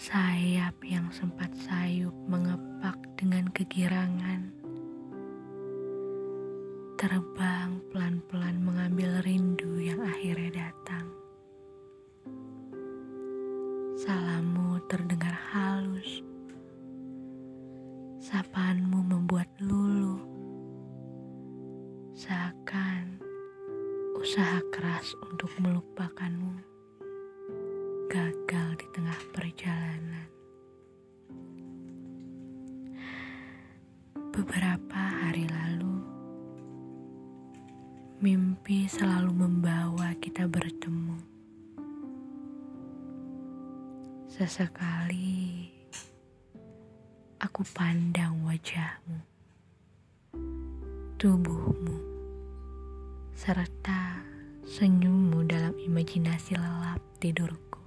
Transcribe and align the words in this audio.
sayap 0.00 0.80
yang 0.80 1.12
sempat 1.12 1.52
sayup 1.68 2.16
mengepak 2.24 2.96
dengan 3.20 3.44
kegirangan, 3.52 4.48
terbang 6.96 7.76
pelan-pelan 7.92 8.64
mengambil 8.64 9.20
rindu 9.20 9.76
yang 9.76 10.00
akhirnya 10.00 10.72
datang. 10.72 11.04
Salamu 14.00 14.80
terdengar 14.88 15.36
halus, 15.52 16.24
sapaanmu 18.24 19.04
membuat 19.04 19.52
lulu 19.60 20.16
seakan 22.16 23.20
usaha 24.16 24.64
keras 24.72 25.12
untuk 25.28 25.52
melupakanmu. 25.60 26.69
Beberapa 34.40 34.96
hari 34.96 35.44
lalu, 35.52 36.00
mimpi 38.24 38.88
selalu 38.88 39.36
membawa 39.36 40.16
kita 40.16 40.48
bertemu. 40.48 41.20
Sesekali 44.32 45.68
aku 47.36 47.68
pandang 47.76 48.40
wajahmu, 48.48 49.20
tubuhmu, 51.20 52.00
serta 53.36 54.24
senyummu 54.64 55.44
dalam 55.44 55.76
imajinasi 55.76 56.56
lelap 56.56 57.04
tidurku. 57.20 57.84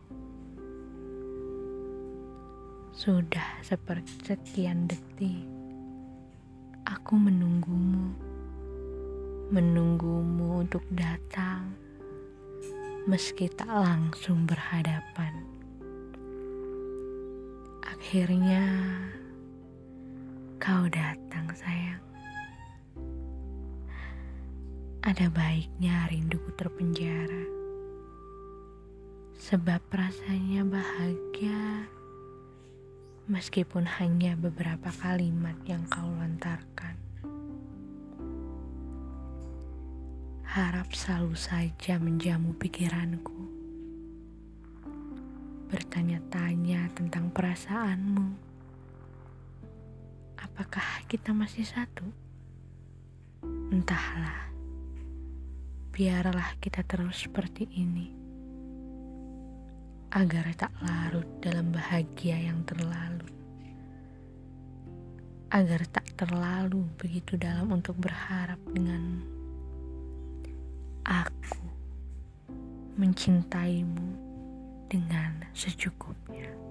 Sudah 2.94 3.58
seperti 3.66 4.38
sekian 4.38 4.86
detik 4.86 5.53
Aku 7.14 7.30
menunggumu, 7.30 8.09
menunggumu 9.53 10.66
untuk 10.66 10.81
datang, 10.89 11.69
meski 13.06 13.53
tak 13.53 13.69
langsung 13.69 14.50
berhadapan. 14.50 15.45
Akhirnya, 17.86 18.66
kau 20.58 20.89
datang, 20.89 21.53
sayang. 21.53 22.02
Ada 25.06 25.30
baiknya 25.30 26.09
rinduku 26.09 26.50
terpenjara, 26.58 27.45
sebab 29.38 29.86
rasanya 29.94 30.66
bahagia 30.66 31.86
meskipun 33.23 33.88
hanya 33.88 34.36
beberapa 34.36 34.91
kalimat 35.00 35.56
yang 35.64 35.88
kau 35.88 36.12
Harap 40.54 40.94
selalu 40.94 41.34
saja 41.34 41.98
menjamu 41.98 42.54
pikiranku, 42.54 43.42
bertanya-tanya 45.66 46.94
tentang 46.94 47.34
perasaanmu. 47.34 48.38
Apakah 50.38 51.09
kita 51.09 51.34
masih 51.34 51.66
satu? 51.66 52.06
Entahlah, 53.74 54.54
biarlah 55.90 56.54
kita 56.62 56.86
terus 56.86 57.26
seperti 57.26 57.66
ini. 57.74 58.14
Agar 60.14 60.53
tak 60.53 60.78
larut 60.85 61.25
dalam 61.41 61.74
bahagia 61.74 62.38
yang 62.38 62.62
terlalu, 62.62 63.25
agar 65.50 65.81
tak 65.90 66.06
terlalu 66.14 66.85
begitu 67.02 67.41
dalam 67.41 67.74
untuk 67.74 67.97
berharap 67.97 68.62
dengan 68.70 69.41
aku 71.03 71.64
mencintaimu 72.96 74.16
dengan 74.88 75.44
secukupnya. 75.52 76.62